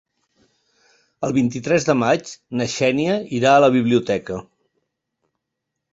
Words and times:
El 1.27 1.35
vint-i-tres 1.35 1.85
de 1.89 1.95
maig 2.03 2.33
na 2.61 2.69
Xènia 2.77 3.21
irà 3.41 3.53
a 3.59 3.63
la 3.65 3.73
biblioteca. 3.79 4.41